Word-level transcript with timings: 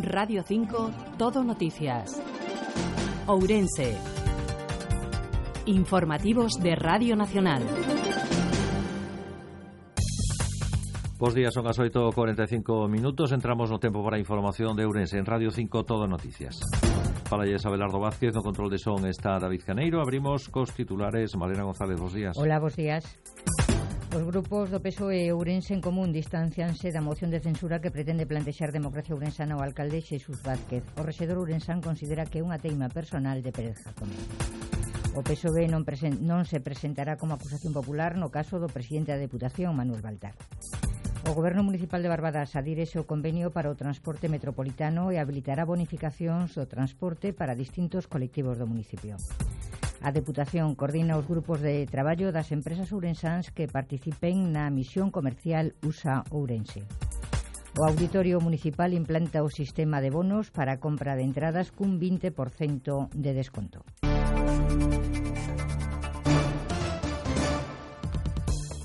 Radio 0.00 0.42
5, 0.42 0.90
Todo 1.18 1.44
Noticias. 1.44 2.18
Ourense. 3.26 3.94
Informativos 5.66 6.54
de 6.62 6.74
Radio 6.74 7.14
Nacional. 7.14 7.62
Bos 11.18 11.34
días, 11.34 11.52
son 11.52 11.68
as 11.68 11.78
8.45 11.78 12.88
minutos 12.88 13.30
Entramos 13.30 13.70
no 13.70 13.78
tempo 13.78 14.02
para 14.02 14.16
a 14.16 14.18
información 14.18 14.74
de 14.74 14.82
Ourense 14.82 15.18
En 15.18 15.24
Radio 15.24 15.52
5, 15.52 15.84
Todo 15.84 16.08
Noticias 16.08 16.58
Fala 17.30 17.46
Yes 17.46 17.64
Abelardo 17.64 18.00
Vázquez, 18.00 18.34
no 18.34 18.42
control 18.42 18.70
de 18.70 18.78
son 18.78 19.06
está 19.06 19.38
David 19.38 19.62
Caneiro 19.64 20.02
Abrimos 20.02 20.48
cos 20.48 20.74
titulares 20.74 21.36
Malena 21.36 21.62
González, 21.62 22.00
bos 22.00 22.12
días 22.12 22.34
Hola, 22.36 22.58
bos 22.58 22.74
días 22.74 23.06
Os 24.12 24.22
grupos 24.28 24.68
do 24.68 24.76
PSOE 24.84 25.24
e 25.24 25.32
Ourense 25.32 25.72
en 25.72 25.80
Común 25.80 26.12
distancianse 26.12 26.92
da 26.92 27.00
moción 27.00 27.32
de 27.32 27.40
censura 27.40 27.80
que 27.80 27.88
pretende 27.88 28.28
plantexar 28.28 28.68
democracia 28.68 29.16
ourensana 29.16 29.56
ao 29.56 29.64
alcalde 29.64 30.04
Xesús 30.04 30.36
Vázquez. 30.44 30.84
O 31.00 31.02
rexedor 31.08 31.40
ourensán 31.40 31.80
considera 31.80 32.28
que 32.28 32.44
é 32.44 32.44
unha 32.44 32.60
teima 32.60 32.92
personal 32.92 33.40
de 33.40 33.48
Pérez 33.48 33.80
Jacome. 33.80 34.12
O 35.16 35.24
PSOE 35.24 35.64
non, 35.64 35.88
presen 35.88 36.20
non 36.28 36.44
se 36.44 36.60
presentará 36.60 37.16
como 37.16 37.32
acusación 37.40 37.72
popular 37.72 38.20
no 38.20 38.28
caso 38.28 38.60
do 38.60 38.68
presidente 38.68 39.16
da 39.16 39.24
Deputación, 39.24 39.72
Manuel 39.72 40.04
Baltar. 40.04 40.36
O 41.24 41.32
Goberno 41.32 41.64
Municipal 41.64 42.04
de 42.04 42.12
Barbadas 42.12 42.52
adírese 42.52 43.00
o 43.00 43.08
convenio 43.08 43.48
para 43.48 43.72
o 43.72 43.78
transporte 43.80 44.28
metropolitano 44.28 45.08
e 45.08 45.16
habilitará 45.16 45.64
bonificacións 45.64 46.52
do 46.52 46.68
transporte 46.68 47.32
para 47.32 47.56
distintos 47.56 48.04
colectivos 48.04 48.60
do 48.60 48.68
municipio. 48.68 49.16
A 50.02 50.10
Deputación 50.10 50.74
coordina 50.74 51.14
os 51.14 51.30
grupos 51.30 51.62
de 51.62 51.86
traballo 51.86 52.34
das 52.34 52.50
empresas 52.50 52.90
ourensans 52.90 53.54
que 53.54 53.70
participen 53.70 54.50
na 54.50 54.66
misión 54.66 55.14
comercial 55.14 55.78
USA 55.86 56.26
Ourense. 56.34 56.82
O 57.78 57.86
Auditorio 57.86 58.42
Municipal 58.42 58.98
implanta 58.98 59.46
o 59.46 59.48
sistema 59.48 60.02
de 60.02 60.10
bonos 60.10 60.50
para 60.50 60.74
a 60.74 60.80
compra 60.82 61.14
de 61.14 61.22
entradas 61.22 61.70
cun 61.70 62.02
20% 62.02 63.14
de 63.14 63.30
desconto. 63.30 63.86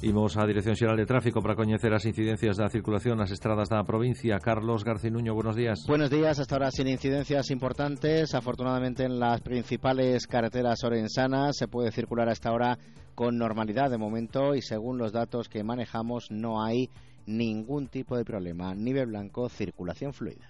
Imos 0.03 0.37
á 0.37 0.45
Dirección 0.45 0.75
Xeral 0.75 0.95
de 0.95 1.09
Tráfico 1.09 1.41
para 1.41 1.57
coñecer 1.57 1.89
as 1.89 2.05
incidencias 2.05 2.53
da 2.53 2.69
circulación 2.69 3.17
nas 3.17 3.33
estradas 3.33 3.65
da 3.65 3.81
provincia. 3.81 4.37
Carlos 4.37 4.85
Garcinuño, 4.85 5.33
buenos 5.33 5.57
días. 5.57 5.81
Buenos 5.89 6.13
días, 6.13 6.37
hasta 6.37 6.53
ahora 6.53 6.69
sin 6.69 6.87
incidencias 6.87 7.49
importantes. 7.49 8.35
Afortunadamente 8.37 9.03
en 9.03 9.17
las 9.17 9.41
principales 9.41 10.27
carreteras 10.27 10.83
orensanas 10.83 11.57
se 11.57 11.67
puede 11.67 11.91
circular 11.91 12.29
hasta 12.29 12.49
ahora 12.49 12.77
con 13.15 13.39
normalidad 13.39 13.89
de 13.89 13.97
momento 13.97 14.53
y 14.53 14.61
según 14.61 14.99
los 14.99 15.11
datos 15.11 15.49
que 15.49 15.63
manejamos 15.63 16.29
no 16.29 16.63
hay 16.63 16.91
ningún 17.25 17.87
tipo 17.87 18.15
de 18.15 18.23
problema. 18.23 18.75
Nivel 18.75 19.07
blanco, 19.07 19.49
circulación 19.49 20.13
fluida. 20.13 20.47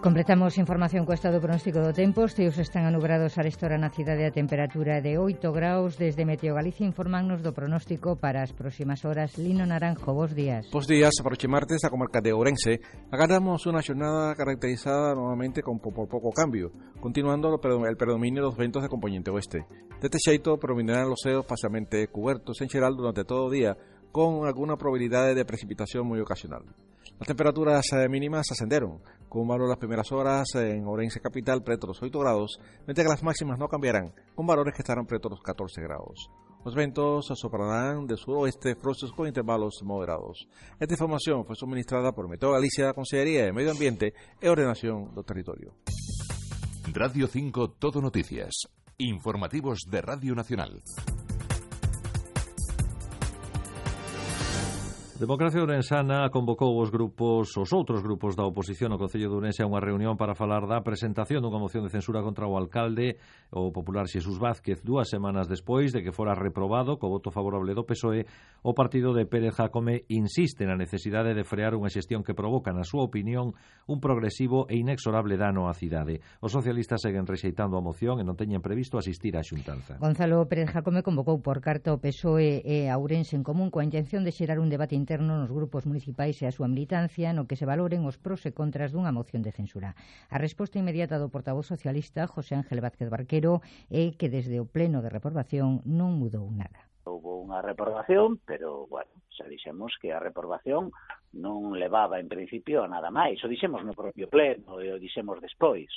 Completamos 0.00 0.56
información 0.56 1.04
co 1.04 1.12
estado 1.12 1.44
pronóstico 1.44 1.84
do 1.84 1.92
tempo. 1.92 2.24
Os 2.24 2.32
teus 2.32 2.56
están 2.56 2.88
anubrados 2.88 3.36
a 3.36 3.44
restora 3.44 3.76
na 3.76 3.92
cidade 3.92 4.24
a 4.24 4.32
temperatura 4.32 5.04
de 5.04 5.20
8 5.20 5.52
graus. 5.52 6.00
Desde 6.00 6.24
Meteo 6.24 6.56
Galicia 6.56 6.88
informannos 6.88 7.44
do 7.44 7.52
pronóstico 7.52 8.16
para 8.16 8.40
as 8.40 8.56
próximas 8.56 9.04
horas. 9.04 9.36
Lino 9.36 9.68
Naranjo, 9.68 10.16
bos 10.16 10.32
días. 10.32 10.72
Bos 10.72 10.88
días. 10.88 11.12
Para 11.20 11.36
martes, 11.52 11.84
a 11.84 11.92
comarca 11.92 12.24
de 12.24 12.32
Ourense 12.32 12.80
agarramos 13.12 13.60
unha 13.68 13.84
xornada 13.84 14.32
caracterizada 14.32 15.12
novamente 15.12 15.60
con 15.60 15.76
po, 15.84 15.92
po 15.92 16.08
pouco 16.08 16.32
cambio, 16.32 16.72
continuando 16.96 17.52
el 17.52 17.96
predominio 18.00 18.40
dos 18.40 18.56
ventos 18.56 18.80
de 18.80 18.88
componente 18.88 19.28
oeste. 19.28 19.68
Deste 20.00 20.16
xeito, 20.16 20.56
prominarán 20.56 21.12
os 21.12 21.20
ceos 21.20 21.44
pasamente 21.44 22.08
cubertos 22.08 22.56
en 22.64 22.72
xeral 22.72 22.96
durante 22.96 23.28
todo 23.28 23.52
o 23.52 23.52
día, 23.52 23.76
con 24.16 24.48
alguna 24.48 24.80
probabilidade 24.80 25.36
de 25.36 25.44
precipitación 25.44 26.08
moi 26.08 26.24
ocasional. 26.24 26.64
As 27.20 27.26
temperaturas 27.26 27.84
eh, 27.92 28.08
mínimas 28.08 28.50
ascenderon, 28.50 29.02
con 29.28 29.46
valor 29.46 29.68
las 29.68 29.76
primeras 29.76 30.10
horas 30.10 30.54
en 30.54 30.86
Orense 30.86 31.20
Capital 31.20 31.62
preto 31.62 31.86
los 31.86 32.02
8 32.02 32.18
grados, 32.18 32.58
mientras 32.86 33.04
que 33.04 33.12
las 33.12 33.22
máximas 33.22 33.58
no 33.58 33.68
cambiarán, 33.68 34.14
con 34.34 34.46
valores 34.46 34.72
que 34.74 34.80
estarán 34.80 35.04
preto 35.04 35.28
los 35.28 35.42
14 35.42 35.82
grados. 35.82 36.30
Los 36.64 36.74
ventos 36.74 37.26
soplarán 37.34 38.06
de 38.06 38.16
suroeste 38.16 38.74
frosos 38.74 39.12
con 39.12 39.26
intervalos 39.26 39.82
moderados. 39.82 40.48
Esta 40.78 40.94
información 40.94 41.44
fue 41.44 41.56
suministrada 41.56 42.12
por 42.12 42.26
Meteo 42.26 42.52
Galicia, 42.52 42.94
Consellería 42.94 43.44
de 43.44 43.52
Medio 43.52 43.72
Ambiente 43.72 44.14
e 44.40 44.48
Ordenación 44.48 45.12
do 45.12 45.22
Territorio. 45.22 45.76
Radio 46.94 47.28
5 47.28 47.76
Todo 47.76 48.00
Noticias. 48.00 48.64
Informativos 48.96 49.80
de 49.88 50.00
Radio 50.00 50.34
Nacional. 50.34 50.82
Democracia 55.20 55.60
Ourensana 55.60 56.30
convocou 56.30 56.80
os 56.80 56.88
grupos, 56.88 57.54
os 57.54 57.72
outros 57.74 58.02
grupos 58.02 58.34
da 58.34 58.48
oposición 58.48 58.88
no 58.88 58.96
Concello 58.96 59.28
de 59.28 59.36
Ourense 59.36 59.60
a 59.60 59.68
unha 59.68 59.76
reunión 59.76 60.16
para 60.16 60.32
falar 60.32 60.64
da 60.64 60.80
presentación 60.80 61.44
dunha 61.44 61.60
moción 61.60 61.84
de 61.84 61.92
censura 61.92 62.24
contra 62.24 62.48
o 62.48 62.56
alcalde, 62.56 63.20
o 63.52 63.68
popular 63.68 64.08
Xesús 64.08 64.40
Vázquez, 64.40 64.80
dúas 64.80 65.12
semanas 65.12 65.44
despois 65.44 65.92
de 65.92 66.00
que 66.00 66.08
fora 66.08 66.32
reprobado 66.32 66.96
co 66.96 67.12
voto 67.12 67.28
favorable 67.28 67.76
do 67.76 67.84
PSOE, 67.84 68.24
o 68.64 68.72
partido 68.72 69.12
de 69.12 69.28
Pérez 69.28 69.60
Jacome 69.60 70.08
insiste 70.08 70.64
na 70.64 70.72
necesidade 70.72 71.36
de 71.36 71.44
frear 71.44 71.76
unha 71.76 71.92
xestión 71.92 72.24
que 72.24 72.32
provoca, 72.32 72.72
na 72.72 72.88
súa 72.88 73.04
opinión, 73.04 73.52
un 73.92 74.00
progresivo 74.00 74.72
e 74.72 74.80
inexorable 74.80 75.36
dano 75.36 75.68
á 75.68 75.76
cidade. 75.76 76.24
Os 76.40 76.56
socialistas 76.56 77.04
seguen 77.04 77.28
rexeitando 77.28 77.76
a 77.76 77.84
moción 77.84 78.16
e 78.16 78.24
non 78.24 78.40
teñen 78.40 78.64
previsto 78.64 78.96
asistir 78.96 79.36
á 79.36 79.44
xuntanza. 79.44 80.00
Gonzalo 80.00 80.48
Pérez 80.48 80.72
Jacome 80.72 81.04
convocou 81.04 81.44
por 81.44 81.60
carta 81.60 81.92
o 81.92 82.00
PSOE 82.00 82.64
e 82.64 82.88
a 82.88 82.96
Ourense 82.96 83.36
en 83.36 83.44
común 83.44 83.68
coa 83.68 83.84
intención 83.84 84.24
de 84.24 84.32
xerar 84.32 84.56
un 84.56 84.72
debate 84.72 84.96
interno 84.96 85.09
interno 85.10 85.42
nos 85.42 85.50
grupos 85.50 85.90
municipais 85.90 86.38
e 86.38 86.46
a 86.46 86.54
súa 86.54 86.70
militancia 86.70 87.34
no 87.34 87.50
que 87.50 87.58
se 87.58 87.66
valoren 87.66 88.06
os 88.06 88.14
pros 88.14 88.46
e 88.46 88.54
contras 88.54 88.94
dunha 88.94 89.10
moción 89.10 89.42
de 89.42 89.50
censura. 89.50 89.98
A 90.30 90.38
resposta 90.38 90.78
inmediata 90.78 91.18
do 91.18 91.34
portavoz 91.34 91.66
socialista 91.66 92.30
José 92.30 92.54
Ángel 92.54 92.78
Vázquez 92.78 93.10
Barquero 93.10 93.58
é 93.90 94.14
que 94.14 94.30
desde 94.30 94.62
o 94.62 94.70
pleno 94.70 95.02
de 95.02 95.10
reprobación 95.10 95.82
non 95.82 96.14
mudou 96.14 96.46
nada. 96.54 96.86
Houve 97.02 97.26
unha 97.26 97.58
reprobación, 97.58 98.38
pero, 98.46 98.86
bueno, 98.86 99.10
xa 99.34 99.50
dixemos 99.50 99.98
que 99.98 100.14
a 100.14 100.22
reprobación 100.22 100.94
non 101.34 101.74
levaba 101.74 102.22
en 102.22 102.30
principio 102.30 102.86
a 102.86 102.90
nada 102.94 103.10
máis. 103.10 103.42
O 103.42 103.50
dixemos 103.50 103.82
no 103.82 103.98
propio 103.98 104.30
pleno 104.30 104.78
e 104.78 104.94
o 104.94 105.02
dixemos 105.02 105.42
despois. 105.42 105.90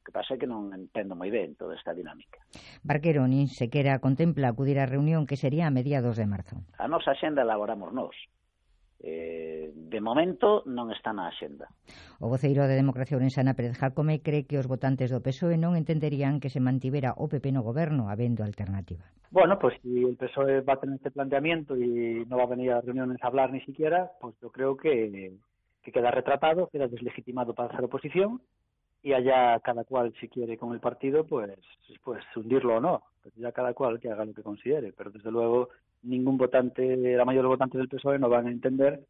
O 0.00 0.02
que 0.02 0.16
pasa 0.16 0.32
é 0.32 0.40
que 0.40 0.48
non 0.48 0.72
entendo 0.72 1.12
moi 1.12 1.28
ben 1.28 1.52
toda 1.60 1.76
esta 1.76 1.92
dinámica. 1.92 2.40
Barquero, 2.80 3.28
nin 3.28 3.52
sequera 3.52 4.00
contempla 4.00 4.48
acudir 4.48 4.80
á 4.80 4.88
reunión 4.88 5.28
que 5.28 5.36
sería 5.36 5.68
a 5.68 5.74
mediados 5.76 6.16
de 6.16 6.24
marzo. 6.24 6.56
A 6.80 6.88
nosa 6.88 7.12
xenda 7.20 7.44
elaboramos 7.44 7.92
nós. 7.92 8.16
Eh, 9.00 9.72
de 9.76 10.00
momento 10.00 10.64
non 10.64 10.88
está 10.88 11.12
na 11.12 11.28
axenda. 11.28 11.68
O 12.16 12.32
voceiro 12.32 12.64
de 12.64 12.80
Democracia 12.80 13.20
Ourensana 13.20 13.52
Pérez 13.52 13.76
Jacome 13.76 14.24
cree 14.24 14.48
que 14.48 14.56
os 14.56 14.68
votantes 14.68 15.12
do 15.12 15.20
PSOE 15.20 15.60
non 15.60 15.76
entenderían 15.76 16.40
que 16.40 16.48
se 16.48 16.64
mantivera 16.64 17.12
o 17.20 17.28
PP 17.28 17.52
no 17.52 17.60
goberno 17.60 18.08
habendo 18.08 18.40
alternativa. 18.40 19.04
Bueno, 19.28 19.60
pues 19.60 19.76
si 19.84 20.00
el 20.00 20.16
PSOE 20.16 20.64
va 20.64 20.76
a 20.76 20.80
tener 20.80 20.96
este 20.96 21.12
planteamiento 21.12 21.76
y 21.76 22.24
no 22.24 22.40
va 22.40 22.44
a 22.48 22.52
venir 22.56 22.72
a 22.72 22.80
reuniones 22.80 23.20
a 23.20 23.28
hablar 23.28 23.52
ni 23.52 23.60
siquiera, 23.68 24.12
pues 24.20 24.32
yo 24.40 24.48
creo 24.48 24.76
que, 24.76 25.32
que 25.84 25.92
queda 25.92 26.10
retratado, 26.10 26.68
queda 26.72 26.88
deslegitimado 26.88 27.52
para 27.52 27.68
hacer 27.68 27.84
oposición 27.84 28.40
y 29.02 29.12
allá 29.12 29.58
cada 29.60 29.84
cual 29.84 30.12
si 30.20 30.28
quiere 30.28 30.58
con 30.58 30.72
el 30.72 30.80
partido 30.80 31.24
pues 31.24 31.58
pues 32.04 32.24
hundirlo 32.36 32.76
o 32.76 32.80
no. 32.80 33.02
Pues 33.22 33.34
ya 33.36 33.52
cada 33.52 33.74
cual 33.74 34.00
que 34.00 34.10
haga 34.10 34.24
lo 34.24 34.34
que 34.34 34.42
considere 34.42 34.92
pero 34.92 35.10
desde 35.10 35.30
luego 35.30 35.68
ningún 36.02 36.38
votante 36.38 36.96
la 36.96 37.24
mayoría 37.24 37.40
de 37.40 37.48
los 37.48 37.58
votantes 37.58 37.78
del 37.78 37.88
PSOE 37.88 38.18
no 38.18 38.28
van 38.28 38.46
a 38.46 38.50
entender 38.50 39.00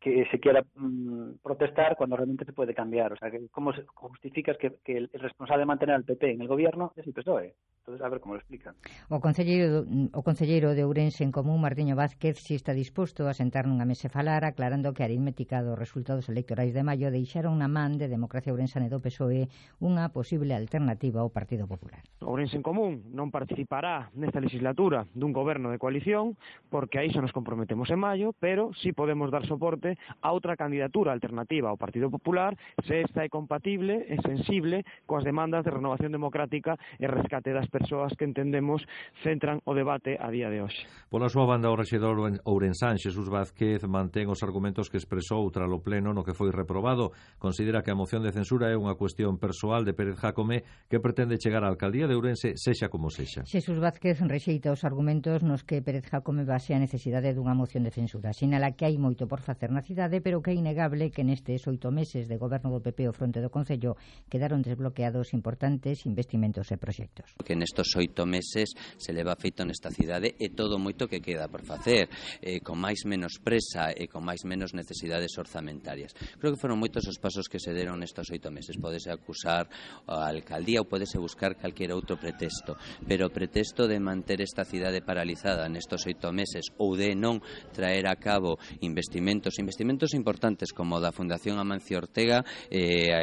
que 0.00 0.26
se 0.30 0.40
quiera 0.40 0.64
mmm, 0.74 1.32
protestar 1.42 1.94
cuando 1.96 2.16
realmente 2.16 2.44
se 2.44 2.52
puede 2.52 2.74
cambiar. 2.74 3.12
O 3.12 3.16
sea, 3.16 3.30
¿cómo 3.50 3.72
justificas 3.94 4.56
que, 4.56 4.72
que 4.82 4.96
el 4.96 5.10
responsable 5.12 5.62
de 5.62 5.66
mantener 5.66 5.94
al 5.94 6.04
PP 6.04 6.32
en 6.32 6.40
el 6.40 6.48
gobierno 6.48 6.92
es 6.96 7.06
el 7.06 7.12
PSOE? 7.12 7.54
Entonces, 7.80 8.04
a 8.04 8.08
ver 8.08 8.20
como 8.20 8.34
lo 8.34 8.40
explican. 8.40 8.74
O 9.08 9.20
concelleiro, 9.20 9.84
mm, 9.86 10.08
o 10.12 10.22
concelleiro 10.22 10.74
de 10.74 10.84
Ourense 10.84 11.24
en 11.24 11.32
Común, 11.32 11.60
Martiño 11.60 11.96
Vázquez, 11.96 12.38
si 12.38 12.54
está 12.54 12.72
disposto 12.72 13.28
a 13.28 13.34
sentar 13.34 13.66
nunha 13.68 13.84
mesa 13.84 14.08
e 14.08 14.14
falar, 14.14 14.44
aclarando 14.44 14.92
que 14.96 15.04
a 15.04 15.08
aritmética 15.08 15.60
dos 15.60 15.76
resultados 15.76 16.28
electorais 16.32 16.72
de 16.72 16.80
maio 16.80 17.12
deixaron 17.12 17.60
na 17.60 17.68
man 17.68 18.00
de 18.00 18.08
Democracia 18.08 18.52
Ourensana 18.52 18.88
e 18.88 18.92
do 18.92 19.04
PSOE 19.04 19.48
unha 19.80 20.08
posible 20.12 20.56
alternativa 20.56 21.20
ao 21.20 21.32
Partido 21.32 21.68
Popular. 21.68 22.00
Ourense 22.24 22.56
en 22.56 22.64
Común 22.64 23.04
non 23.12 23.32
participará 23.32 24.08
nesta 24.16 24.40
legislatura 24.40 25.04
dun 25.12 25.32
goberno 25.36 25.72
de 25.72 25.80
coalición, 25.80 26.36
porque 26.72 27.00
aí 27.00 27.12
xa 27.12 27.24
nos 27.24 27.34
comprometemos 27.34 27.88
en 27.92 28.00
maio, 28.00 28.32
pero 28.38 28.72
si 28.76 28.90
sí 28.90 28.96
podemos 28.96 29.32
dar 29.32 29.44
soporte 29.48 29.89
a 30.22 30.28
outra 30.34 30.58
candidatura 30.58 31.12
alternativa 31.14 31.70
ao 31.70 31.80
Partido 31.80 32.10
Popular 32.10 32.54
se 32.84 33.00
esta 33.02 33.24
é 33.24 33.28
compatible 33.28 34.06
e 34.08 34.16
sensible 34.22 34.84
coas 35.06 35.24
demandas 35.24 35.64
de 35.64 35.70
renovación 35.70 36.12
democrática 36.12 36.76
e 36.98 37.06
rescate 37.06 37.54
das 37.54 37.66
persoas 37.70 38.12
que 38.18 38.26
entendemos 38.26 38.84
centran 39.22 39.62
o 39.64 39.72
debate 39.72 40.18
a 40.18 40.28
día 40.30 40.50
de 40.50 40.62
hoxe. 40.62 40.84
Pola 41.08 41.30
súa 41.32 41.46
banda, 41.46 41.70
o 41.70 41.76
rexedor 41.78 42.18
Ourensán, 42.44 42.98
Xesús 42.98 43.30
Vázquez, 43.30 43.86
mantén 43.86 44.28
os 44.28 44.42
argumentos 44.42 44.90
que 44.90 44.98
expresou 44.98 45.46
tras 45.50 45.70
o 45.70 45.82
pleno 45.82 46.12
no 46.12 46.26
que 46.26 46.36
foi 46.36 46.50
reprobado. 46.52 47.12
Considera 47.38 47.82
que 47.82 47.90
a 47.90 47.98
moción 47.98 48.22
de 48.22 48.34
censura 48.34 48.70
é 48.70 48.76
unha 48.76 48.98
cuestión 48.98 49.38
persoal 49.38 49.82
de 49.86 49.94
Pérez 49.96 50.18
Jacome 50.20 50.62
que 50.90 51.00
pretende 51.02 51.40
chegar 51.40 51.64
á 51.64 51.68
alcaldía 51.70 52.06
de 52.06 52.14
Ourense 52.16 52.54
sexa 52.56 52.92
como 52.92 53.10
sexa. 53.10 53.46
Xesús 53.46 53.78
Vázquez 53.80 54.20
rexeita 54.20 54.72
os 54.74 54.84
argumentos 54.84 55.42
nos 55.42 55.64
que 55.64 55.82
Pérez 55.82 56.06
Jacome 56.08 56.44
basea 56.44 56.76
a 56.76 56.84
necesidade 56.84 57.32
dunha 57.32 57.56
moción 57.56 57.82
de 57.82 57.92
censura. 57.94 58.32
Sinala 58.36 58.72
que 58.76 58.86
hai 58.86 58.96
moito 59.00 59.26
por 59.26 59.40
facer 59.40 59.72
na 59.72 59.79
na 59.80 59.82
cidade, 59.82 60.20
pero 60.20 60.42
que 60.44 60.52
é 60.52 60.54
innegable 60.54 61.08
que 61.08 61.24
nestes 61.24 61.64
oito 61.64 61.88
meses 61.88 62.28
de 62.28 62.36
goberno 62.36 62.68
do 62.68 62.84
PP 62.84 63.08
ao 63.08 63.16
fronte 63.16 63.40
do 63.40 63.48
Concello 63.48 63.96
quedaron 64.28 64.60
desbloqueados 64.60 65.32
importantes 65.32 66.04
investimentos 66.04 66.68
e 66.68 66.76
proxectos. 66.76 67.32
Que 67.40 67.56
nestos 67.56 67.88
oito 67.96 68.28
meses 68.28 68.76
se 68.76 69.16
leva 69.16 69.40
feito 69.40 69.64
nesta 69.64 69.88
cidade 69.88 70.36
e 70.36 70.52
todo 70.52 70.76
moito 70.76 71.08
que 71.08 71.24
queda 71.24 71.48
por 71.48 71.64
facer, 71.64 72.12
eh, 72.44 72.60
con 72.60 72.76
máis 72.76 73.08
menos 73.08 73.40
presa 73.40 73.88
e 73.96 74.04
con 74.04 74.20
máis 74.20 74.44
menos 74.44 74.76
necesidades 74.76 75.32
orzamentarias. 75.40 76.12
Creo 76.36 76.52
que 76.52 76.60
foron 76.60 76.76
moitos 76.76 77.08
os 77.08 77.16
pasos 77.16 77.48
que 77.48 77.56
se 77.56 77.72
deron 77.72 78.04
nestos 78.04 78.28
oito 78.28 78.52
meses. 78.52 78.76
Podese 78.76 79.08
acusar 79.08 79.64
a 80.04 80.28
alcaldía 80.28 80.84
ou 80.84 80.90
podese 80.92 81.16
buscar 81.16 81.56
calquera 81.56 81.96
outro 81.96 82.20
pretexto, 82.20 82.76
pero 83.08 83.24
o 83.24 83.32
pretexto 83.32 83.88
de 83.88 83.96
manter 83.96 84.44
esta 84.44 84.68
cidade 84.68 85.00
paralizada 85.00 85.64
nestos 85.72 86.04
oito 86.04 86.28
meses 86.36 86.68
ou 86.76 86.92
de 87.00 87.16
non 87.16 87.40
traer 87.72 88.04
a 88.04 88.20
cabo 88.20 88.60
investimentos, 88.84 89.56
investimentos 89.56 89.69
investimentos 89.70 90.14
importantes 90.18 90.74
como 90.74 90.98
da 90.98 91.14
Fundación 91.14 91.62
Amancio 91.62 92.02
Ortega 92.02 92.42
eh, 92.66 93.14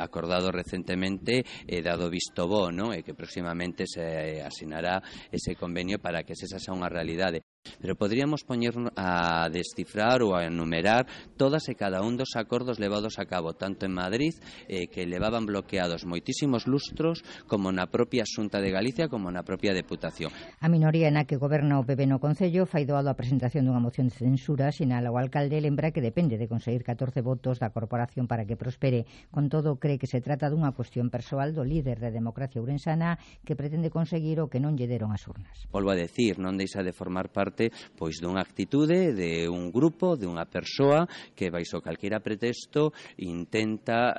acordado 0.00 0.48
recentemente 0.48 1.44
eh, 1.68 1.84
dado 1.84 2.08
visto 2.08 2.48
bo, 2.48 2.72
¿no? 2.72 2.96
E 2.96 3.04
que 3.04 3.12
próximamente 3.12 3.84
se 3.84 4.00
eh, 4.00 4.40
asinará 4.40 5.04
ese 5.28 5.60
convenio 5.60 6.00
para 6.00 6.24
que 6.24 6.32
esa 6.32 6.56
sea 6.56 6.72
unha 6.72 6.88
realidade. 6.88 7.44
Pero 7.80 7.96
podríamos 7.96 8.44
poñer 8.44 8.72
a 8.96 9.48
descifrar 9.52 10.24
ou 10.24 10.32
a 10.32 10.48
enumerar 10.48 11.04
todas 11.36 11.68
e 11.68 11.76
cada 11.76 12.00
un 12.00 12.16
dos 12.16 12.32
acordos 12.36 12.80
levados 12.80 13.20
a 13.20 13.28
cabo 13.28 13.52
tanto 13.52 13.84
en 13.84 13.92
Madrid 13.92 14.32
eh, 14.64 14.88
que 14.88 15.04
levaban 15.04 15.44
bloqueados 15.44 16.08
moitísimos 16.08 16.64
lustros 16.64 17.20
como 17.44 17.68
na 17.68 17.88
propia 17.92 18.24
Xunta 18.24 18.64
de 18.64 18.72
Galicia 18.72 19.12
como 19.12 19.28
na 19.28 19.44
propia 19.44 19.76
Deputación. 19.76 20.32
A 20.60 20.72
minoría 20.72 21.12
na 21.12 21.28
que 21.28 21.36
goberna 21.36 21.76
o 21.76 21.84
PP 21.84 22.08
no 22.08 22.16
Concello 22.16 22.64
fai 22.64 22.88
doado 22.88 23.12
a 23.12 23.16
presentación 23.16 23.68
dunha 23.68 23.80
moción 23.80 24.08
de 24.08 24.16
censura 24.16 24.72
sinala 24.72 25.12
o 25.12 25.20
alcalde 25.20 25.60
lembra 25.60 25.92
que 25.92 26.00
depende 26.00 26.40
de 26.40 26.48
conseguir 26.48 26.80
14 26.80 27.20
votos 27.20 27.60
da 27.60 27.72
corporación 27.72 28.24
para 28.24 28.48
que 28.48 28.56
prospere. 28.56 29.04
Con 29.28 29.52
todo, 29.52 29.76
cree 29.76 30.00
que 30.00 30.08
se 30.08 30.24
trata 30.24 30.48
dunha 30.48 30.72
cuestión 30.72 31.12
persoal 31.12 31.52
do 31.52 31.64
líder 31.64 32.00
de 32.00 32.08
democracia 32.08 32.60
urensana 32.60 33.20
que 33.44 33.52
pretende 33.52 33.92
conseguir 33.92 34.40
o 34.40 34.48
que 34.48 34.60
non 34.60 34.80
lle 34.80 34.88
deron 34.88 35.12
as 35.12 35.28
urnas. 35.28 35.68
Volvo 35.68 35.92
a 35.92 35.98
decir, 36.00 36.40
non 36.40 36.56
deixa 36.56 36.80
de 36.80 36.96
formar 36.96 37.28
parte 37.28 37.49
parte 37.50 37.74
pois 37.98 38.22
dunha 38.22 38.40
actitude 38.40 39.12
de 39.12 39.50
un 39.50 39.74
grupo, 39.74 40.14
de 40.14 40.30
unha 40.30 40.46
persoa 40.46 41.04
que 41.34 41.50
baixo 41.50 41.82
calquera 41.82 42.22
pretexto 42.22 42.94
intenta 43.18 44.14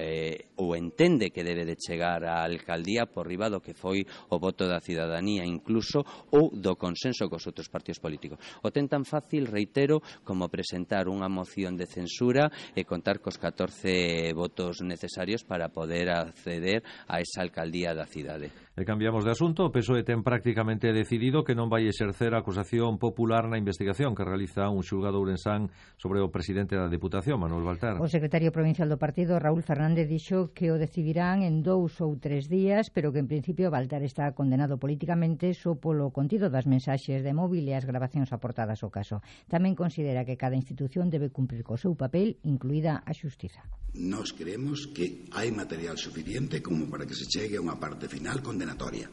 eh, 0.00 0.48
ou 0.56 0.72
entende 0.72 1.28
que 1.28 1.44
debe 1.44 1.68
de 1.68 1.76
chegar 1.76 2.24
á 2.24 2.42
alcaldía 2.42 3.04
por 3.04 3.28
riba 3.28 3.52
do 3.52 3.60
que 3.60 3.76
foi 3.76 4.02
o 4.32 4.40
voto 4.40 4.64
da 4.64 4.80
cidadanía 4.80 5.44
incluso 5.44 6.00
ou 6.32 6.48
do 6.56 6.74
consenso 6.80 7.28
cos 7.28 7.44
outros 7.44 7.68
partidos 7.68 8.00
políticos. 8.00 8.40
O 8.64 8.72
ten 8.72 8.88
tan 8.88 9.04
fácil, 9.04 9.44
reitero, 9.46 10.00
como 10.24 10.48
presentar 10.48 11.06
unha 11.06 11.28
moción 11.28 11.76
de 11.76 11.84
censura 11.84 12.48
e 12.72 12.88
contar 12.88 13.20
cos 13.20 13.36
14 13.36 14.32
votos 14.32 14.80
necesarios 14.80 15.44
para 15.44 15.68
poder 15.68 16.08
acceder 16.08 16.80
a 17.06 17.20
esa 17.20 17.44
alcaldía 17.44 17.92
da 17.92 18.08
cidade. 18.08 18.63
E 18.74 18.82
cambiamos 18.82 19.22
de 19.22 19.30
asunto, 19.30 19.62
o 19.62 19.70
PSOE 19.70 20.02
ten 20.02 20.26
prácticamente 20.26 20.90
decidido 20.90 21.46
que 21.46 21.54
non 21.54 21.70
vai 21.70 21.86
exercer 21.86 22.34
a 22.34 22.42
acusación 22.42 22.98
popular 22.98 23.46
na 23.46 23.54
investigación 23.54 24.18
que 24.18 24.26
realiza 24.26 24.66
un 24.66 24.82
xulgado 24.82 25.22
ourensán 25.22 25.70
sobre 25.94 26.18
o 26.18 26.34
presidente 26.34 26.74
da 26.74 26.90
Deputación, 26.90 27.38
Manuel 27.38 27.62
Baltar. 27.62 28.02
O 28.02 28.10
secretario 28.10 28.50
provincial 28.50 28.90
do 28.90 28.98
partido, 28.98 29.38
Raúl 29.38 29.62
Fernández, 29.62 30.10
dixo 30.10 30.50
que 30.50 30.74
o 30.74 30.80
decidirán 30.82 31.46
en 31.46 31.62
dous 31.62 32.02
ou 32.02 32.18
tres 32.18 32.50
días, 32.50 32.90
pero 32.90 33.14
que 33.14 33.22
en 33.22 33.30
principio 33.30 33.70
Baltar 33.70 34.02
está 34.02 34.34
condenado 34.34 34.74
políticamente 34.74 35.54
só 35.54 35.78
polo 35.78 36.10
contido 36.10 36.50
das 36.50 36.66
mensaxes 36.66 37.22
de 37.22 37.30
móvil 37.30 37.70
e 37.70 37.78
as 37.78 37.86
grabacións 37.86 38.34
aportadas 38.34 38.82
ao 38.82 38.90
caso. 38.90 39.22
Tamén 39.46 39.78
considera 39.78 40.26
que 40.26 40.34
cada 40.34 40.58
institución 40.58 41.14
debe 41.14 41.30
cumprir 41.30 41.62
co 41.62 41.78
seu 41.78 41.94
papel, 41.94 42.42
incluída 42.42 43.06
a 43.06 43.14
xustiza. 43.14 43.62
Nos 43.94 44.34
creemos 44.34 44.90
que 44.90 45.30
hai 45.30 45.54
material 45.54 45.94
suficiente 45.94 46.58
como 46.58 46.90
para 46.90 47.06
que 47.06 47.14
se 47.14 47.30
chegue 47.30 47.54
a 47.54 47.62
unha 47.62 47.78
parte 47.78 48.10
final 48.10 48.42
condenada 48.42 48.63
condenatoria. 48.64 49.10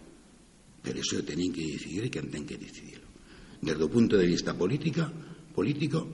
Pero 0.81 0.97
iso 0.97 1.21
teñen 1.21 1.51
que 1.51 1.61
decidir 1.61 2.07
e 2.07 2.09
quen 2.09 2.31
ten 2.31 2.47
que 2.47 2.57
decidirlo. 2.57 3.05
Desde 3.59 3.83
o 3.83 3.91
punto 3.91 4.17
de 4.17 4.25
vista 4.25 4.55
política, 4.55 5.11
político, 5.53 6.07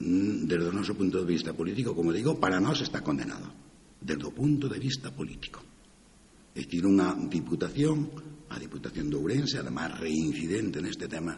mm, 0.00 0.48
desde 0.48 0.66
o 0.66 0.74
noso 0.74 0.96
punto 0.96 1.22
de 1.22 1.28
vista 1.28 1.52
político, 1.52 1.94
como 1.94 2.10
digo, 2.10 2.40
para 2.40 2.58
nós 2.58 2.80
está 2.82 3.04
condenado. 3.04 3.46
Desde 4.00 4.24
o 4.26 4.34
punto 4.34 4.66
de 4.66 4.80
vista 4.80 5.12
político. 5.14 5.62
E 6.56 6.64
que 6.64 6.80
unha 6.80 7.12
diputación, 7.28 8.08
a 8.48 8.56
Diputación 8.56 9.12
de 9.12 9.20
Ourense, 9.20 9.60
además 9.60 9.92
reincidente 10.00 10.80
neste 10.80 11.04
tema, 11.06 11.36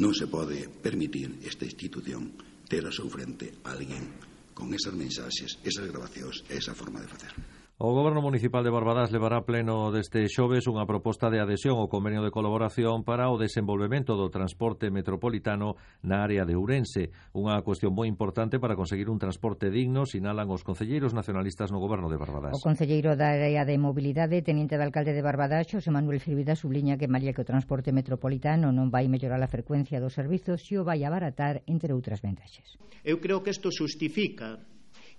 non 0.00 0.16
se 0.16 0.26
pode 0.26 0.66
permitir 0.80 1.44
esta 1.44 1.68
institución 1.68 2.32
ter 2.64 2.82
a 2.88 2.90
seu 2.90 3.06
frente 3.12 3.60
a 3.68 3.76
alguén 3.76 4.08
con 4.56 4.72
esas 4.72 4.96
mensaxes, 4.96 5.60
esas 5.62 5.86
grabacións 5.86 6.42
e 6.48 6.56
esa 6.56 6.72
forma 6.72 7.04
de 7.04 7.12
facer. 7.12 7.57
O 7.80 7.94
Goberno 7.94 8.20
Municipal 8.20 8.64
de 8.64 8.74
Barbadás 8.74 9.12
levará 9.12 9.46
pleno 9.46 9.94
deste 9.94 10.26
xoves 10.26 10.66
unha 10.66 10.82
proposta 10.82 11.30
de 11.30 11.38
adhesión 11.38 11.78
ao 11.78 11.86
convenio 11.86 12.26
de 12.26 12.34
colaboración 12.34 13.06
para 13.06 13.30
o 13.30 13.38
desenvolvemento 13.38 14.18
do 14.18 14.26
transporte 14.34 14.90
metropolitano 14.90 15.78
na 16.02 16.26
área 16.26 16.42
de 16.42 16.58
Ourense. 16.58 17.14
Unha 17.38 17.62
cuestión 17.62 17.94
moi 17.94 18.10
importante 18.10 18.58
para 18.58 18.74
conseguir 18.74 19.06
un 19.06 19.22
transporte 19.22 19.70
digno, 19.70 20.10
sinalan 20.10 20.50
os 20.50 20.66
concelleiros 20.66 21.14
nacionalistas 21.14 21.70
no 21.70 21.78
Goberno 21.78 22.10
de 22.10 22.18
Barbadas. 22.18 22.58
O 22.58 22.66
concelleiro 22.66 23.14
da 23.14 23.30
área 23.30 23.62
de 23.62 23.78
mobilidade, 23.78 24.42
teniente 24.42 24.74
de 24.74 24.82
alcalde 24.82 25.14
de 25.14 25.22
Barbadas, 25.22 25.70
Xosé 25.70 25.94
Manuel 25.94 26.18
Firvida, 26.18 26.58
subliña 26.58 26.98
que 26.98 27.06
malia 27.06 27.30
que 27.30 27.46
o 27.46 27.46
transporte 27.46 27.94
metropolitano 27.94 28.74
non 28.74 28.90
vai 28.90 29.06
mellorar 29.06 29.38
a 29.38 29.46
frecuencia 29.46 30.02
dos 30.02 30.18
servizos, 30.18 30.66
xo 30.66 30.82
vai 30.82 31.06
abaratar, 31.06 31.62
entre 31.70 31.94
outras 31.94 32.18
ventaxes. 32.18 32.74
Eu 33.06 33.22
creo 33.22 33.38
que 33.46 33.54
isto 33.54 33.70
justifica 33.70 34.58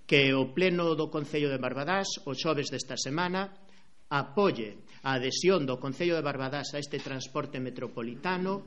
que 0.10 0.34
o 0.34 0.50
Pleno 0.58 0.98
do 0.98 1.14
Concello 1.14 1.54
de 1.54 1.62
Barbadás 1.62 2.10
o 2.26 2.34
xoves 2.34 2.74
desta 2.74 2.98
semana 2.98 3.54
apoie 4.10 4.82
a 5.06 5.22
adhesión 5.22 5.70
do 5.70 5.78
Concello 5.78 6.18
de 6.18 6.26
Barbadás 6.26 6.74
a 6.74 6.82
este 6.82 6.98
transporte 6.98 7.62
metropolitano 7.62 8.66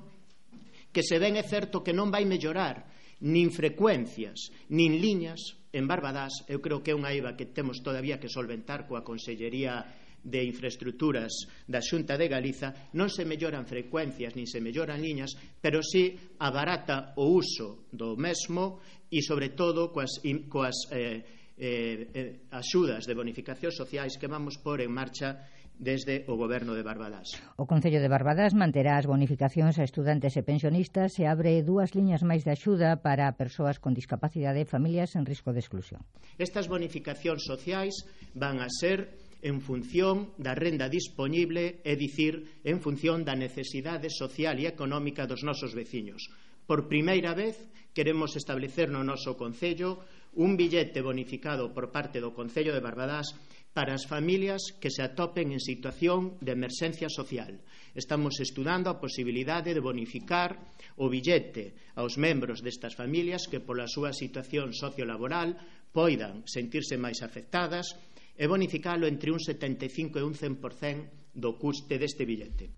que 0.95 1.03
se 1.03 1.19
ven 1.19 1.35
é 1.35 1.43
certo 1.43 1.83
que 1.83 1.91
non 1.91 2.15
vai 2.15 2.23
mellorar 2.23 2.87
nin 3.27 3.51
frecuencias, 3.51 4.55
nin 4.71 5.03
liñas 5.03 5.59
en 5.75 5.91
Barbadás, 5.91 6.47
eu 6.47 6.63
creo 6.63 6.79
que 6.79 6.95
é 6.95 6.99
unha 6.99 7.11
IVA 7.11 7.35
que 7.35 7.51
temos 7.51 7.83
todavía 7.83 8.23
que 8.23 8.31
solventar 8.31 8.87
coa 8.87 9.03
Consellería 9.03 9.83
de 10.23 10.41
infraestructuras 10.47 11.51
da 11.67 11.83
Xunta 11.83 12.15
de 12.15 12.31
Galiza 12.31 12.95
non 12.95 13.11
se 13.11 13.27
melloran 13.27 13.67
frecuencias 13.67 14.39
nin 14.39 14.47
se 14.47 14.63
melloran 14.63 15.03
liñas, 15.03 15.35
pero 15.59 15.83
sí 15.83 16.15
abarata 16.39 17.13
o 17.19 17.35
uso 17.35 17.91
do 17.91 18.15
mesmo 18.15 18.81
e 19.11 19.21
sobre 19.21 19.53
todo 19.53 19.91
coas, 19.91 20.23
coas 20.49 20.89
eh, 20.95 21.21
eh, 21.59 22.09
eh, 22.15 22.49
axudas 22.55 23.05
de 23.05 23.19
bonificacións 23.19 23.77
sociais 23.77 24.17
que 24.17 24.31
vamos 24.31 24.57
por 24.59 24.81
en 24.81 24.91
marcha 24.95 25.47
desde 25.79 26.25
o 26.29 26.37
goberno 26.37 26.75
de 26.75 26.83
Barbadas. 26.83 27.35
O 27.57 27.67
Concello 27.67 27.99
de 28.01 28.09
Barbadas 28.09 28.55
manterá 28.55 28.97
as 28.97 29.09
bonificacións 29.09 29.83
a 29.83 29.85
estudantes 29.85 30.39
e 30.39 30.47
pensionistas 30.47 31.19
e 31.19 31.27
abre 31.27 31.59
dúas 31.67 31.97
liñas 31.97 32.23
máis 32.23 32.47
de 32.47 32.55
axuda 32.55 33.03
para 33.03 33.35
persoas 33.35 33.83
con 33.83 33.97
discapacidade 33.97 34.63
e 34.63 34.69
familias 34.69 35.19
en 35.19 35.27
risco 35.27 35.51
de 35.51 35.61
exclusión. 35.61 36.07
Estas 36.39 36.71
bonificacións 36.71 37.43
sociais 37.43 38.07
van 38.39 38.63
a 38.63 38.71
ser 38.71 39.22
en 39.43 39.61
función 39.61 40.31
da 40.39 40.55
renda 40.55 40.87
disponible, 40.87 41.83
é 41.83 41.99
dicir, 41.99 42.63
en 42.63 42.79
función 42.79 43.27
da 43.27 43.35
necesidade 43.35 44.07
social 44.09 44.57
e 44.63 44.71
económica 44.71 45.27
dos 45.27 45.43
nosos 45.43 45.75
veciños. 45.75 46.31
Por 46.65 46.87
primeira 46.87 47.35
vez, 47.35 47.59
queremos 47.91 48.39
establecer 48.39 48.89
no 48.89 49.03
noso 49.03 49.35
Concello 49.35 49.99
un 50.39 50.57
billete 50.57 51.03
bonificado 51.03 51.75
por 51.75 51.91
parte 51.91 52.23
do 52.23 52.33
Concello 52.33 52.73
de 52.73 52.81
Barbadás 52.81 53.35
para 53.75 53.97
as 53.97 54.05
familias 54.05 54.77
que 54.79 54.93
se 54.93 55.03
atopen 55.03 55.53
en 55.53 55.61
situación 55.61 56.37
de 56.45 56.53
emerxencia 56.53 57.09
social. 57.09 57.61
Estamos 57.97 58.41
estudando 58.41 58.89
a 58.89 59.01
posibilidade 59.01 59.73
de 59.73 59.83
bonificar 59.83 60.57
o 60.97 61.09
billete 61.09 61.77
aos 61.99 62.17
membros 62.17 62.61
destas 62.61 62.95
familias 62.95 63.49
que 63.49 63.61
pola 63.61 63.89
súa 63.89 64.13
situación 64.13 64.73
sociolaboral 64.73 65.57
poidan 65.93 66.45
sentirse 66.49 66.97
máis 66.97 67.21
afectadas 67.21 67.93
e 68.37 68.45
bonificalo 68.49 69.07
entre 69.07 69.31
un 69.31 69.41
75 69.41 70.19
e 70.19 70.23
un 70.23 70.35
100% 70.35 71.33
do 71.33 71.57
custe 71.57 71.97
deste 71.99 72.25
billete. 72.29 72.71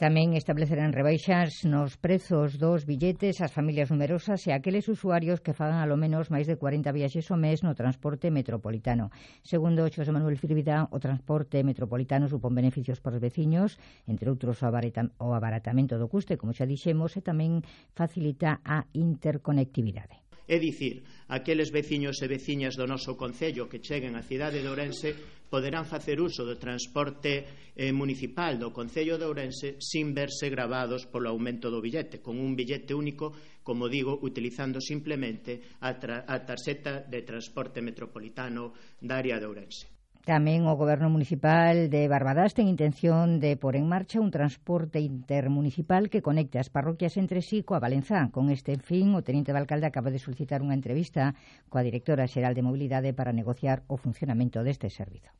Tamén 0.00 0.32
establecerán 0.32 0.96
rebaixas 0.96 1.68
nos 1.68 2.00
prezos 2.00 2.56
dos 2.56 2.88
billetes 2.88 3.44
ás 3.44 3.52
familias 3.52 3.92
numerosas 3.92 4.40
e 4.48 4.50
aqueles 4.56 4.88
usuarios 4.88 5.44
que 5.44 5.52
fagan 5.52 5.76
alo 5.76 6.00
menos 6.00 6.32
máis 6.32 6.48
de 6.48 6.56
40 6.56 6.88
viaxes 6.96 7.28
ao 7.28 7.36
mes 7.36 7.60
no 7.60 7.76
transporte 7.76 8.32
metropolitano. 8.32 9.12
Segundo 9.44 9.84
Xosé 9.92 10.08
Manuel 10.08 10.40
Firvida, 10.40 10.88
o 10.88 10.96
transporte 11.04 11.60
metropolitano 11.60 12.32
supón 12.32 12.56
beneficios 12.56 13.04
para 13.04 13.20
os 13.20 13.24
veciños, 13.28 13.76
entre 14.08 14.32
outros 14.32 14.64
o 14.64 15.28
abaratamento 15.36 16.00
do 16.00 16.08
custe, 16.08 16.40
como 16.40 16.56
xa 16.56 16.64
dixemos, 16.64 17.12
e 17.12 17.20
tamén 17.20 17.60
facilita 17.92 18.64
a 18.64 18.88
interconectividade. 18.96 20.29
É 20.50 20.58
dicir, 20.58 21.06
aqueles 21.30 21.70
veciños 21.70 22.18
e 22.18 22.26
veciñas 22.26 22.74
do 22.74 22.82
noso 22.82 23.14
Concello 23.14 23.70
que 23.70 23.78
cheguen 23.78 24.18
á 24.18 24.22
cidade 24.26 24.58
de 24.58 24.66
Ourense 24.66 25.14
poderán 25.46 25.86
facer 25.86 26.18
uso 26.18 26.42
do 26.42 26.58
transporte 26.58 27.46
eh, 27.78 27.94
municipal 27.94 28.58
do 28.58 28.74
Concello 28.74 29.14
de 29.14 29.30
Ourense 29.30 29.78
sin 29.78 30.10
verse 30.10 30.50
gravados 30.50 31.06
polo 31.06 31.30
aumento 31.30 31.70
do 31.70 31.78
billete, 31.78 32.18
con 32.18 32.34
un 32.34 32.58
billete 32.58 32.90
único, 32.98 33.30
como 33.62 33.86
digo, 33.86 34.18
utilizando 34.26 34.82
simplemente 34.82 35.78
a, 35.86 35.94
a 35.94 36.36
tarxeta 36.42 36.98
de 37.06 37.22
transporte 37.22 37.78
metropolitano 37.78 38.74
da 38.98 39.22
área 39.22 39.38
de 39.38 39.46
Ourense. 39.46 39.99
Tamén 40.20 40.68
o 40.68 40.76
Goberno 40.76 41.08
Municipal 41.08 41.88
de 41.88 42.04
Barbadas 42.04 42.52
ten 42.52 42.68
intención 42.68 43.40
de 43.40 43.56
pôr 43.56 43.72
en 43.80 43.88
marcha 43.88 44.20
un 44.20 44.28
transporte 44.28 45.00
intermunicipal 45.00 46.12
que 46.12 46.20
conecte 46.20 46.60
as 46.60 46.68
parroquias 46.68 47.16
entre 47.16 47.40
sí 47.40 47.64
coa 47.64 47.80
Valenzá. 47.80 48.28
Con 48.28 48.52
este 48.52 48.76
fin, 48.76 49.16
o 49.16 49.24
Teniente 49.24 49.56
de 49.56 49.60
Alcalde 49.64 49.88
acaba 49.88 50.12
de 50.12 50.20
solicitar 50.20 50.60
unha 50.60 50.76
entrevista 50.76 51.32
coa 51.72 51.80
Directora 51.80 52.28
Xeral 52.28 52.52
de 52.52 52.66
Mobilidade 52.66 53.16
para 53.16 53.32
negociar 53.32 53.80
o 53.88 53.96
funcionamento 53.96 54.60
deste 54.60 54.92
servizo. 54.92 55.32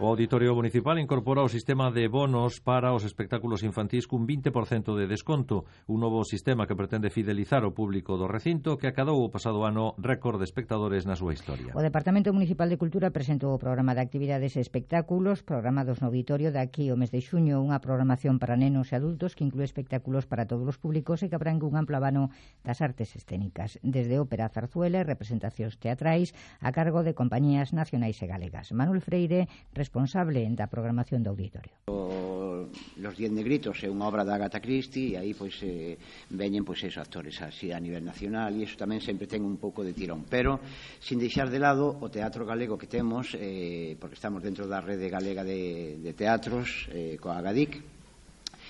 O 0.00 0.08
Auditorio 0.08 0.56
Municipal 0.56 0.96
incorpora 0.96 1.44
o 1.44 1.52
sistema 1.52 1.92
de 1.92 2.08
bonos 2.08 2.64
para 2.64 2.96
os 2.96 3.04
espectáculos 3.04 3.60
infantís 3.60 4.08
cun 4.08 4.24
20% 4.24 4.96
de 4.96 5.04
desconto, 5.04 5.68
un 5.92 6.00
novo 6.00 6.24
sistema 6.24 6.64
que 6.64 6.72
pretende 6.72 7.12
fidelizar 7.12 7.68
o 7.68 7.76
público 7.76 8.16
do 8.16 8.24
recinto 8.24 8.80
que 8.80 8.88
acadou 8.88 9.20
o 9.20 9.28
pasado 9.28 9.60
ano 9.60 9.92
récord 10.00 10.40
de 10.40 10.48
espectadores 10.48 11.04
na 11.04 11.20
súa 11.20 11.36
historia. 11.36 11.76
O 11.76 11.84
Departamento 11.84 12.32
Municipal 12.32 12.72
de 12.72 12.80
Cultura 12.80 13.12
presentou 13.12 13.52
o 13.52 13.60
programa 13.60 13.92
de 13.92 14.00
actividades 14.00 14.56
e 14.56 14.64
espectáculos 14.64 15.44
programados 15.44 16.00
no 16.00 16.08
auditorio 16.08 16.48
aquí 16.56 16.88
o 16.88 16.96
mes 16.96 17.12
de 17.12 17.20
xuño 17.20 17.60
unha 17.60 17.76
programación 17.84 18.40
para 18.40 18.56
nenos 18.56 18.88
e 18.88 18.96
adultos 18.96 19.36
que 19.36 19.44
inclúe 19.44 19.68
espectáculos 19.68 20.24
para 20.24 20.48
todos 20.48 20.64
os 20.64 20.80
públicos 20.80 21.20
e 21.20 21.28
que 21.28 21.36
abrangue 21.36 21.68
un 21.68 21.76
amplo 21.76 22.00
abano 22.00 22.32
das 22.64 22.80
artes 22.80 23.12
escénicas, 23.20 23.76
desde 23.84 24.16
ópera 24.16 24.48
a 24.48 24.52
zarzuela 24.56 25.04
e 25.04 25.04
representacións 25.04 25.76
teatrais 25.76 26.32
a 26.64 26.72
cargo 26.72 27.04
de 27.04 27.12
compañías 27.12 27.76
nacionais 27.76 28.16
e 28.16 28.24
galegas. 28.24 28.72
Manuel 28.72 29.04
Freire, 29.04 29.44
responsable 29.90 30.46
da 30.54 30.70
programación 30.70 31.18
do 31.26 31.34
auditorio. 31.34 31.74
O, 31.90 32.70
los 33.02 33.14
Diez 33.18 33.34
Negritos 33.34 33.82
é 33.82 33.90
unha 33.90 34.06
obra 34.06 34.22
da 34.22 34.38
Agatha 34.38 34.62
Christie 34.62 35.18
e 35.18 35.18
aí 35.18 35.34
pois 35.34 35.58
eh, 35.66 35.98
veñen 36.30 36.62
pois 36.62 36.78
esos 36.86 37.02
actores 37.02 37.42
así 37.42 37.74
a 37.74 37.82
nivel 37.82 38.06
nacional 38.06 38.54
e 38.54 38.62
iso 38.62 38.78
tamén 38.78 39.02
sempre 39.02 39.26
ten 39.26 39.42
un 39.42 39.58
pouco 39.58 39.82
de 39.82 39.90
tirón, 39.90 40.22
pero 40.30 40.62
sin 41.02 41.18
deixar 41.18 41.50
de 41.50 41.58
lado 41.58 41.98
o 41.98 42.06
teatro 42.06 42.46
galego 42.46 42.78
que 42.78 42.86
temos 42.86 43.34
eh, 43.34 43.98
porque 43.98 44.14
estamos 44.14 44.46
dentro 44.46 44.70
da 44.70 44.78
rede 44.78 45.10
galega 45.10 45.42
de, 45.42 45.98
de 45.98 46.12
teatros 46.14 46.86
eh, 46.94 47.18
coa 47.18 47.42
Agadic 47.42 47.82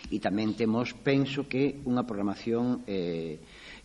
e 0.09 0.17
tamén 0.17 0.57
temos, 0.57 0.97
penso 1.05 1.45
que, 1.45 1.85
unha 1.85 2.09
programación 2.09 2.81
eh, 2.89 3.37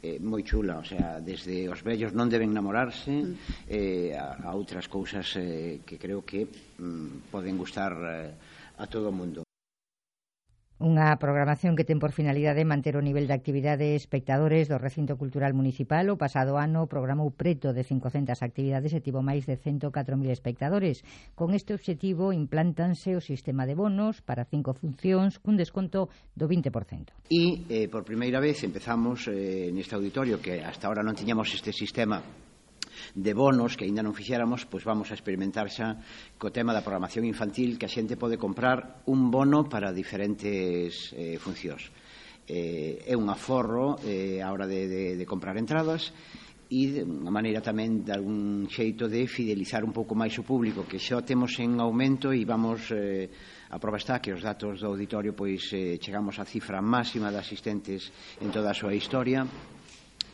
eh, 0.05 0.17
moi 0.21 0.45
chula, 0.45 0.77
o 0.77 0.85
sea, 0.85 1.17
desde 1.17 1.65
os 1.65 1.81
vellos 1.81 2.13
non 2.13 2.29
deben 2.29 2.53
namorarse 2.53 3.09
mm. 3.09 3.65
eh, 3.65 4.13
a, 4.13 4.37
a 4.45 4.53
outras 4.53 4.85
cousas 4.85 5.25
eh, 5.41 5.81
que 5.81 5.97
creo 5.97 6.21
que 6.21 6.45
mm, 6.45 7.33
poden 7.33 7.57
gustar 7.57 7.97
eh, 7.97 8.29
a 8.77 8.85
todo 8.85 9.09
o 9.09 9.15
mundo. 9.15 9.44
Unha 10.75 11.15
programación 11.15 11.79
que 11.79 11.87
ten 11.87 12.03
por 12.03 12.11
finalidade 12.11 12.67
manter 12.67 12.99
o 12.99 13.05
nivel 13.05 13.31
de 13.31 13.37
actividade 13.39 13.87
de 13.87 13.95
espectadores 13.95 14.67
do 14.67 14.75
recinto 14.75 15.15
cultural 15.15 15.55
municipal. 15.55 16.03
O 16.11 16.19
pasado 16.19 16.59
ano 16.59 16.83
programou 16.91 17.31
preto 17.31 17.71
de 17.71 17.87
500 17.87 18.43
actividades 18.43 18.91
e 18.91 18.99
tivo 18.99 19.23
máis 19.23 19.47
de 19.47 19.55
104.000 19.55 20.27
espectadores. 20.35 20.99
Con 21.31 21.55
este 21.55 21.71
obxectivo 21.71 22.35
implántanse 22.35 23.15
o 23.15 23.23
sistema 23.23 23.63
de 23.63 23.79
bonos 23.79 24.19
para 24.19 24.43
cinco 24.43 24.75
funcións 24.75 25.39
cun 25.39 25.55
desconto 25.55 26.11
do 26.35 26.43
20%. 26.51 26.67
E 27.31 27.63
eh, 27.71 27.87
por 27.87 28.03
primeira 28.03 28.43
vez 28.43 28.59
empezamos 28.67 29.31
eh, 29.31 29.71
neste 29.71 29.95
auditorio 29.95 30.43
que 30.43 30.59
hasta 30.59 30.91
ahora 30.91 31.07
non 31.07 31.15
tiñamos 31.15 31.55
este 31.55 31.71
sistema 31.71 32.19
de 33.13 33.33
bonos 33.33 33.75
que 33.77 33.85
aínda 33.85 34.03
non 34.03 34.15
fixéramos, 34.15 34.65
pois 34.65 34.83
vamos 34.85 35.11
a 35.11 35.17
experimentar 35.17 35.67
xa 35.71 35.99
co 36.39 36.53
tema 36.53 36.71
da 36.71 36.85
programación 36.85 37.27
infantil 37.27 37.75
que 37.79 37.87
a 37.87 37.93
xente 37.93 38.19
pode 38.19 38.39
comprar 38.39 39.03
un 39.09 39.29
bono 39.29 39.67
para 39.67 39.95
diferentes 39.95 41.11
eh, 41.15 41.39
funcións. 41.39 41.91
Eh, 42.45 43.01
é 43.09 43.15
un 43.17 43.25
aforro 43.29 43.97
eh, 44.05 44.41
a 44.41 44.53
hora 44.53 44.69
de, 44.69 44.85
de, 44.85 45.03
de 45.17 45.25
comprar 45.25 45.57
entradas 45.57 46.13
e 46.69 47.05
unha 47.05 47.29
maneira 47.29 47.61
tamén 47.61 48.01
de 48.01 48.09
algún 48.09 48.65
xeito 48.65 49.05
de 49.05 49.29
fidelizar 49.29 49.85
un 49.85 49.93
pouco 49.93 50.17
máis 50.17 50.33
o 50.41 50.47
público 50.47 50.89
que 50.89 50.97
xa 50.97 51.21
temos 51.21 51.53
en 51.61 51.77
aumento 51.77 52.33
e 52.33 52.41
vamos 52.41 52.89
eh, 52.89 53.29
a 53.69 53.77
prova 53.77 54.01
está 54.01 54.17
que 54.17 54.33
os 54.33 54.41
datos 54.41 54.81
do 54.81 54.89
auditorio 54.89 55.37
pois 55.37 55.61
eh, 55.77 56.01
chegamos 56.01 56.41
á 56.41 56.45
cifra 56.45 56.81
máxima 56.81 57.29
de 57.29 57.37
asistentes 57.37 58.09
en 58.41 58.49
toda 58.49 58.73
a 58.73 58.77
súa 58.77 58.97
historia 58.97 59.45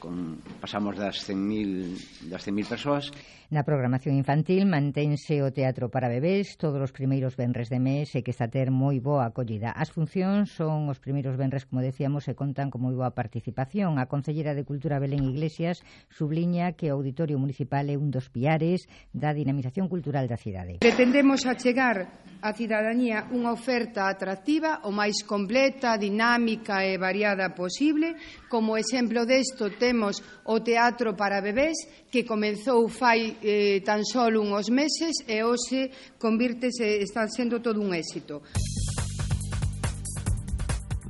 con, 0.01 0.41
pasamos 0.57 0.97
das 0.97 1.21
100.000 1.29 2.25
das 2.33 2.41
100.000 2.49 2.65
persoas. 2.65 3.13
Na 3.51 3.67
programación 3.67 4.15
infantil 4.15 4.63
mantense 4.63 5.43
o 5.43 5.51
teatro 5.51 5.91
para 5.91 6.07
bebés 6.07 6.55
todos 6.55 6.79
os 6.79 6.95
primeiros 6.95 7.35
venres 7.35 7.67
de 7.67 7.83
mes 7.83 8.15
e 8.15 8.23
que 8.23 8.31
está 8.31 8.47
a 8.47 8.53
ter 8.53 8.71
moi 8.71 8.97
boa 9.03 9.27
acollida. 9.27 9.75
As 9.75 9.91
funcións 9.91 10.55
son 10.55 10.87
os 10.87 11.03
primeiros 11.03 11.35
venres, 11.35 11.67
como 11.67 11.83
decíamos, 11.83 12.31
e 12.31 12.33
contan 12.33 12.71
con 12.71 12.79
moi 12.79 12.95
boa 12.95 13.11
participación. 13.11 13.99
A 13.99 14.07
Concellera 14.07 14.55
de 14.55 14.63
Cultura 14.63 15.03
Belén 15.03 15.27
Iglesias 15.27 15.83
subliña 16.07 16.79
que 16.79 16.89
o 16.89 16.97
Auditorio 16.97 17.35
Municipal 17.37 17.91
é 17.91 17.99
un 17.99 18.07
dos 18.07 18.31
piares 18.31 18.87
da 19.11 19.35
dinamización 19.35 19.91
cultural 19.91 20.31
da 20.31 20.39
cidade. 20.39 20.79
Pretendemos 20.79 21.43
achegar 21.43 22.23
á 22.39 22.55
cidadanía 22.55 23.27
unha 23.35 23.51
oferta 23.51 24.07
atractiva 24.07 24.79
o 24.87 24.95
máis 24.95 25.27
completa, 25.27 25.99
dinámica 25.99 26.87
e 26.87 26.95
variada 26.95 27.51
posible. 27.51 28.15
Como 28.47 28.79
exemplo 28.79 29.27
desto, 29.27 29.67
ten 29.75 29.90
temos 29.91 30.23
o 30.47 30.63
teatro 30.63 31.19
para 31.19 31.43
bebés 31.43 31.75
que 32.07 32.23
comenzou 32.23 32.87
fai 32.87 33.35
eh, 33.43 33.83
tan 33.83 34.07
só 34.07 34.31
uns 34.31 34.71
meses 34.71 35.19
e 35.27 35.43
hoxe 35.43 35.91
convírtese 36.15 37.03
está 37.03 37.27
sendo 37.27 37.59
todo 37.59 37.83
un 37.83 37.91
éxito. 37.91 38.39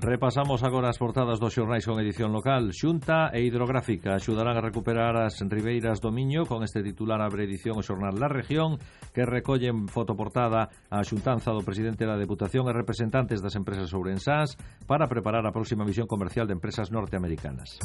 Repasamos 0.01 0.63
agora 0.63 0.89
as 0.89 0.97
portadas 0.97 1.37
dos 1.37 1.53
xornais 1.53 1.85
con 1.85 2.01
edición 2.01 2.33
local. 2.33 2.73
Xunta 2.73 3.29
e 3.29 3.45
Hidrográfica 3.45 4.17
axudarán 4.17 4.57
a 4.57 4.65
recuperar 4.65 5.13
as 5.13 5.37
ribeiras 5.45 6.01
do 6.01 6.09
Miño 6.09 6.49
con 6.49 6.65
este 6.65 6.81
titular 6.81 7.21
abre 7.21 7.45
edición 7.45 7.77
o 7.77 7.85
xornal 7.85 8.17
La 8.17 8.25
Región 8.25 8.81
que 9.13 9.29
recollen 9.29 9.85
fotoportada 9.85 10.73
a 10.89 11.05
xuntanza 11.05 11.53
do 11.53 11.61
presidente 11.61 12.09
da 12.09 12.17
Deputación 12.17 12.65
e 12.65 12.73
representantes 12.73 13.45
das 13.45 13.53
empresas 13.53 13.93
ourensás 13.93 14.57
para 14.89 15.05
preparar 15.05 15.45
a 15.45 15.53
próxima 15.53 15.85
misión 15.85 16.09
comercial 16.09 16.49
de 16.49 16.57
empresas 16.57 16.89
norteamericanas. 16.89 17.77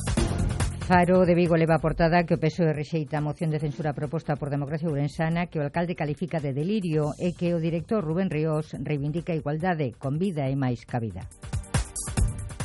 Faro 0.87 1.26
de 1.26 1.35
Vigo 1.35 1.57
leva 1.57 1.75
a 1.75 1.83
portada 1.83 2.23
que 2.23 2.38
o 2.38 2.38
PSOE 2.38 2.71
rexeita 2.71 3.19
a 3.19 3.26
moción 3.26 3.50
de 3.50 3.59
censura 3.59 3.90
proposta 3.90 4.38
por 4.38 4.55
Democracia 4.55 4.87
Urensana 4.87 5.50
que 5.50 5.59
o 5.59 5.66
alcalde 5.66 5.99
califica 5.99 6.38
de 6.38 6.55
delirio 6.55 7.11
e 7.19 7.35
que 7.35 7.50
o 7.50 7.59
director 7.59 8.07
Rubén 8.07 8.31
Ríos 8.31 8.71
reivindica 8.71 9.35
a 9.35 9.40
igualdade 9.43 9.99
con 9.99 10.14
vida 10.14 10.47
e 10.47 10.55
máis 10.55 10.87
cabida. 10.87 11.26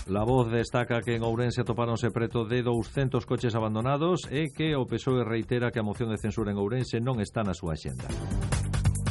La 0.06 0.22
Voz 0.22 0.54
destaca 0.54 1.01
que 1.01 1.18
en 1.18 1.25
Ourense 1.25 1.66
atopáronse 1.66 2.13
preto 2.13 2.46
de 2.46 2.62
200 2.62 3.25
coches 3.25 3.58
abandonados 3.58 4.30
e 4.30 4.54
que 4.54 4.78
o 4.78 4.86
PSOE 4.86 5.25
reitera 5.25 5.74
que 5.74 5.82
a 5.82 5.88
moción 5.90 6.13
de 6.13 6.22
censura 6.22 6.54
en 6.54 6.62
Ourense 6.62 7.01
non 7.01 7.18
está 7.25 7.42
na 7.42 7.58
súa 7.58 7.74
xenda. 7.74 8.06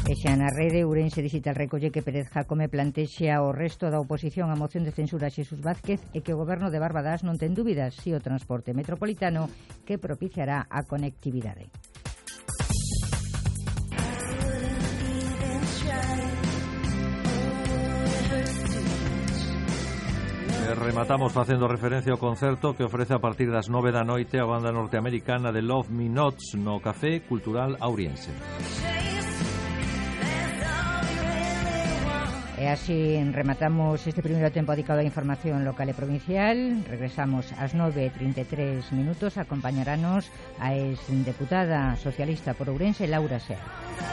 E 0.09 0.16
xa 0.16 0.33
na 0.33 0.49
rede 0.49 0.83
Ourense 0.88 1.21
Digital 1.21 1.54
recolle 1.54 1.92
que 1.92 2.00
Pérez 2.00 2.33
Jacome 2.33 2.73
plantexa 2.73 3.42
o 3.45 3.52
resto 3.52 3.92
da 3.92 4.00
oposición 4.00 4.49
a 4.49 4.57
moción 4.57 4.83
de 4.83 4.97
censura 4.97 5.28
a 5.28 5.35
Xesús 5.35 5.61
Vázquez 5.61 6.00
e 6.16 6.25
que 6.25 6.33
o 6.33 6.40
goberno 6.40 6.73
de 6.73 6.80
Barbadas 6.80 7.21
non 7.21 7.37
ten 7.37 7.52
dúbidas 7.52 7.95
si 8.00 8.16
o 8.16 8.25
transporte 8.25 8.73
metropolitano 8.73 9.52
que 9.85 10.00
propiciará 10.00 10.64
a 10.66 10.83
conectividade. 10.88 11.69
Eh, 20.71 20.75
rematamos 20.75 21.33
facendo 21.33 21.66
referencia 21.66 22.12
ao 22.12 22.23
concerto 22.23 22.75
que 22.75 22.87
ofrece 22.87 23.14
a 23.14 23.19
partir 23.19 23.50
das 23.50 23.66
9 23.66 23.90
da 23.90 24.07
noite 24.07 24.38
a 24.38 24.47
banda 24.47 24.71
norteamericana 24.71 25.50
de 25.50 25.62
Love 25.62 25.90
Me 25.90 26.07
Nots 26.07 26.54
no 26.54 26.78
Café 26.78 27.21
Cultural 27.26 27.75
Auriense. 27.80 28.30
Así 32.70 33.18
rematamos 33.32 34.06
este 34.06 34.22
primeiro 34.22 34.50
tempo 34.54 34.72
dedicado 34.72 35.02
á 35.02 35.06
información 35.06 35.66
local 35.66 35.90
e 35.90 35.94
provincial. 35.94 36.56
Regresamos 36.86 37.50
ás 37.58 37.74
9.33 37.74 38.94
minutos. 38.94 39.36
Acompañaranos 39.36 40.30
a 40.62 40.74
ex-deputada 40.74 41.98
socialista 41.98 42.54
por 42.54 42.70
Ourense, 42.70 43.10
Laura 43.10 43.38
Sea. 43.42 44.10